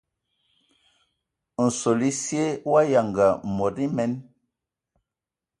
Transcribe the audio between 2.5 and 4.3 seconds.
wa yanga mod emen.